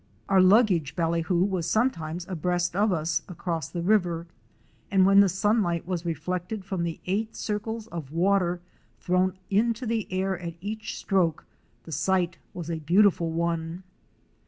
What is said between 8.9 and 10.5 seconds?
thrown into the air